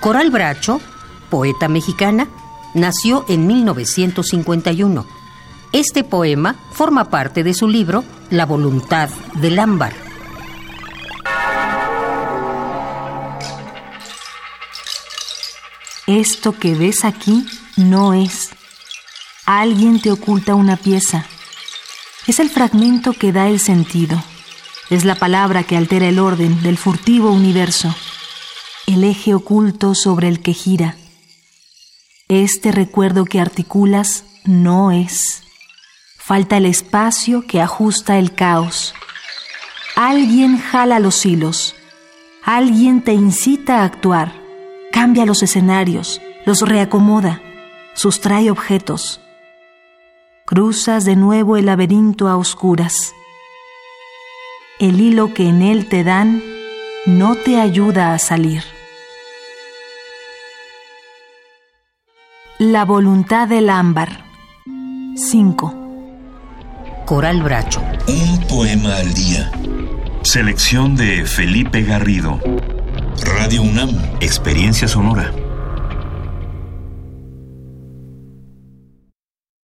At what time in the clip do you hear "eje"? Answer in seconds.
29.02-29.34